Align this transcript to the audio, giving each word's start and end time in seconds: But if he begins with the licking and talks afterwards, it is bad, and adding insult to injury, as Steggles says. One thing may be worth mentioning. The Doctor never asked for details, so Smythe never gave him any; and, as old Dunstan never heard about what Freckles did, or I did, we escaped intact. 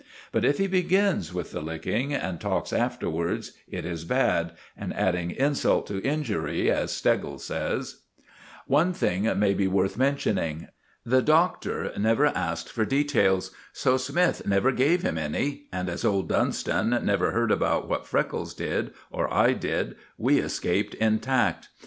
But 0.31 0.43
if 0.43 0.57
he 0.57 0.65
begins 0.65 1.31
with 1.31 1.51
the 1.51 1.61
licking 1.61 2.11
and 2.11 2.41
talks 2.41 2.73
afterwards, 2.73 3.51
it 3.69 3.85
is 3.85 4.03
bad, 4.03 4.53
and 4.75 4.95
adding 4.95 5.29
insult 5.29 5.85
to 5.89 6.01
injury, 6.01 6.71
as 6.71 6.91
Steggles 6.91 7.45
says. 7.45 7.97
One 8.65 8.93
thing 8.93 9.29
may 9.37 9.53
be 9.53 9.67
worth 9.67 9.97
mentioning. 9.99 10.69
The 11.05 11.21
Doctor 11.21 11.91
never 11.99 12.25
asked 12.25 12.71
for 12.71 12.83
details, 12.83 13.51
so 13.73 13.95
Smythe 13.97 14.43
never 14.47 14.71
gave 14.71 15.03
him 15.03 15.19
any; 15.19 15.65
and, 15.71 15.87
as 15.87 16.03
old 16.03 16.27
Dunstan 16.29 16.99
never 17.05 17.29
heard 17.29 17.51
about 17.51 17.87
what 17.87 18.07
Freckles 18.07 18.55
did, 18.55 18.95
or 19.11 19.31
I 19.31 19.53
did, 19.53 19.95
we 20.17 20.39
escaped 20.39 20.95
intact. 20.95 21.69